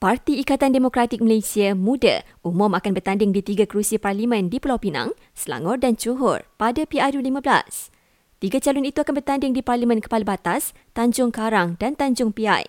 Parti 0.00 0.40
Ikatan 0.40 0.72
Demokratik 0.72 1.20
Malaysia 1.20 1.76
Muda 1.76 2.24
umum 2.40 2.72
akan 2.72 2.96
bertanding 2.96 3.36
di 3.36 3.44
tiga 3.44 3.68
kerusi 3.68 4.00
parlimen 4.00 4.48
di 4.48 4.56
Pulau 4.56 4.80
Pinang, 4.80 5.12
Selangor 5.36 5.76
dan 5.76 5.92
Johor 5.92 6.48
pada 6.56 6.88
PRU15. 6.88 7.92
Tiga 8.40 8.64
calon 8.64 8.88
itu 8.88 8.96
akan 9.04 9.20
bertanding 9.20 9.52
di 9.52 9.60
Parlimen 9.60 10.00
Kepala 10.00 10.24
Batas, 10.24 10.72
Tanjung 10.96 11.28
Karang 11.28 11.76
dan 11.76 12.00
Tanjung 12.00 12.32
Piai. 12.32 12.64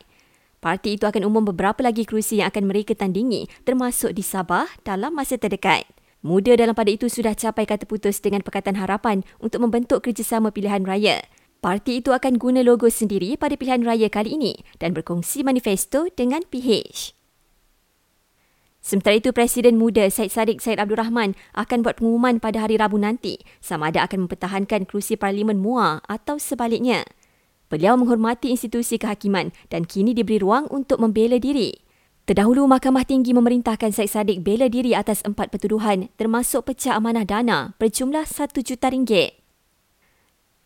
Parti 0.59 0.99
itu 0.99 1.07
akan 1.07 1.23
umum 1.23 1.47
beberapa 1.47 1.79
lagi 1.79 2.03
kerusi 2.03 2.43
yang 2.43 2.51
akan 2.51 2.67
mereka 2.67 2.99
tandingi 2.99 3.47
termasuk 3.63 4.11
di 4.11 4.27
Sabah 4.27 4.67
dalam 4.83 5.15
masa 5.15 5.39
terdekat. 5.39 5.87
Muda 6.19 6.59
dalam 6.59 6.75
pada 6.75 6.91
itu 6.91 7.07
sudah 7.07 7.31
capai 7.31 7.63
kata 7.63 7.87
putus 7.87 8.19
dengan 8.19 8.43
Pakatan 8.43 8.75
Harapan 8.75 9.23
untuk 9.39 9.63
membentuk 9.63 10.03
kerjasama 10.03 10.51
pilihan 10.51 10.83
raya. 10.83 11.23
Parti 11.63 12.03
itu 12.03 12.11
akan 12.11 12.35
guna 12.35 12.59
logo 12.59 12.91
sendiri 12.91 13.39
pada 13.39 13.55
pilihan 13.55 13.87
raya 13.87 14.11
kali 14.11 14.35
ini 14.35 14.67
dan 14.83 14.91
berkongsi 14.91 15.47
manifesto 15.47 16.11
dengan 16.11 16.43
PH. 16.43 17.20
Sementara 18.91 19.15
itu, 19.15 19.31
Presiden 19.31 19.79
Muda 19.79 20.03
Syed 20.11 20.35
Saddiq 20.35 20.59
Syed 20.59 20.75
Abdul 20.75 20.99
Rahman 20.99 21.31
akan 21.55 21.79
buat 21.79 22.03
pengumuman 22.03 22.43
pada 22.43 22.67
hari 22.67 22.75
Rabu 22.75 22.99
nanti 22.99 23.39
sama 23.63 23.87
ada 23.87 24.03
akan 24.03 24.27
mempertahankan 24.27 24.83
kerusi 24.83 25.15
Parlimen 25.15 25.63
MUA 25.63 26.03
atau 26.11 26.35
sebaliknya. 26.35 27.07
Beliau 27.71 27.95
menghormati 27.95 28.51
institusi 28.51 28.99
kehakiman 28.99 29.55
dan 29.71 29.87
kini 29.87 30.11
diberi 30.11 30.43
ruang 30.43 30.67
untuk 30.67 30.99
membela 30.99 31.39
diri. 31.39 31.71
Terdahulu, 32.27 32.67
Mahkamah 32.67 33.07
Tinggi 33.07 33.31
memerintahkan 33.31 33.95
Syed 33.95 34.11
Saddiq 34.11 34.43
bela 34.43 34.67
diri 34.67 34.91
atas 34.91 35.23
empat 35.23 35.55
pertuduhan 35.55 36.11
termasuk 36.19 36.67
pecah 36.67 36.99
amanah 36.99 37.23
dana 37.23 37.71
berjumlah 37.79 38.27
satu 38.27 38.59
juta 38.59 38.91
ringgit. 38.91 39.39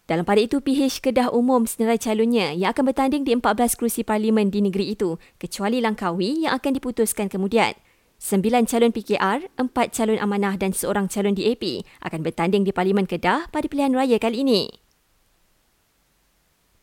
Dalam 0.10 0.26
pada 0.26 0.42
itu, 0.42 0.66
PH 0.66 1.06
Kedah 1.06 1.30
umum 1.30 1.70
senarai 1.70 2.02
calonnya 2.02 2.58
yang 2.58 2.74
akan 2.74 2.90
bertanding 2.90 3.22
di 3.22 3.38
14 3.38 3.78
kerusi 3.78 4.02
parlimen 4.02 4.50
di 4.50 4.66
negeri 4.66 4.98
itu 4.98 5.22
kecuali 5.38 5.78
Langkawi 5.78 6.50
yang 6.50 6.58
akan 6.58 6.74
diputuskan 6.74 7.30
kemudian. 7.30 7.78
Sembilan 8.16 8.66
calon 8.66 8.96
PKR, 8.96 9.54
empat 9.60 9.92
calon 9.92 10.18
amanah 10.18 10.56
dan 10.56 10.72
seorang 10.72 11.12
calon 11.12 11.36
DAP 11.36 11.84
akan 12.02 12.20
bertanding 12.24 12.64
di 12.64 12.72
Parlimen 12.72 13.06
Kedah 13.06 13.52
pada 13.52 13.68
pilihan 13.68 13.92
raya 13.92 14.16
kali 14.18 14.42
ini. 14.42 14.72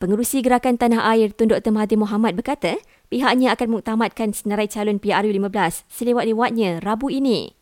Pengurusi 0.03 0.43
Gerakan 0.43 0.77
Tanah 0.77 1.07
Air 1.15 1.31
Tun 1.31 1.55
Dr. 1.55 1.71
Mahathir 1.71 1.95
Mohamad 1.95 2.35
berkata 2.35 2.77
pihaknya 3.07 3.55
akan 3.55 3.79
mengutamatkan 3.79 4.35
senarai 4.35 4.67
calon 4.67 4.99
PRU15 4.99 5.87
selewat-lewatnya 5.87 6.83
Rabu 6.83 7.07
ini. 7.07 7.55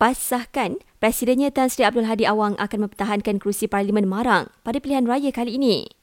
PAS 0.00 0.16
sahkan, 0.16 0.80
Presidennya 0.96 1.52
Tan 1.52 1.68
Sri 1.68 1.84
Abdul 1.84 2.08
Hadi 2.08 2.24
Awang 2.24 2.56
akan 2.60 2.88
mempertahankan 2.88 3.40
kerusi 3.40 3.68
Parlimen 3.68 4.08
Marang 4.08 4.48
pada 4.64 4.80
pilihan 4.80 5.04
raya 5.04 5.28
kali 5.28 5.60
ini. 5.60 5.99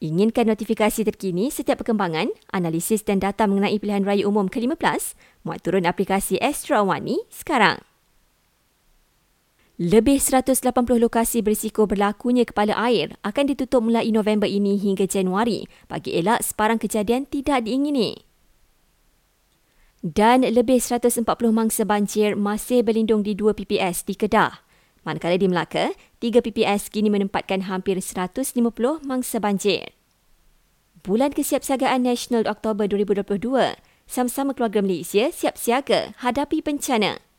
Inginkan 0.00 0.48
notifikasi 0.48 1.04
terkini 1.04 1.52
setiap 1.52 1.84
perkembangan, 1.84 2.32
analisis 2.56 3.04
dan 3.04 3.20
data 3.20 3.44
mengenai 3.44 3.76
pilihan 3.76 4.00
raya 4.00 4.24
umum 4.24 4.48
ke-15, 4.48 5.12
muat 5.44 5.60
turun 5.60 5.84
aplikasi 5.84 6.40
Astro 6.40 6.80
Awani 6.80 7.20
sekarang. 7.28 7.84
Lebih 9.76 10.16
180 10.16 10.56
lokasi 10.96 11.44
berisiko 11.44 11.84
berlakunya 11.84 12.48
kepala 12.48 12.76
air 12.80 13.16
akan 13.20 13.44
ditutup 13.52 13.84
mulai 13.84 14.08
November 14.08 14.48
ini 14.48 14.80
hingga 14.80 15.04
Januari 15.04 15.68
bagi 15.84 16.16
elak 16.16 16.48
sebarang 16.48 16.80
kejadian 16.80 17.28
tidak 17.28 17.68
diingini. 17.68 18.24
Dan 20.00 20.48
lebih 20.48 20.80
140 20.80 21.28
mangsa 21.52 21.84
banjir 21.84 22.40
masih 22.40 22.80
berlindung 22.80 23.20
di 23.20 23.36
dua 23.36 23.52
PPS 23.52 24.08
di 24.08 24.16
Kedah. 24.16 24.69
Manakala 25.00 25.40
di 25.40 25.48
Melaka, 25.48 25.96
tiga 26.20 26.44
PPS 26.44 26.92
kini 26.92 27.08
menempatkan 27.08 27.64
hampir 27.64 27.96
150 27.96 28.52
mangsa 29.00 29.40
banjir. 29.40 29.96
Bulan 31.00 31.32
Kesiapsiagaan 31.32 32.04
Nasional 32.04 32.44
Oktober 32.44 32.84
2022, 32.84 33.80
sama-sama 34.04 34.52
keluarga 34.52 34.84
Malaysia 34.84 35.32
siap 35.32 35.56
siaga 35.56 36.12
hadapi 36.20 36.60
bencana. 36.60 37.29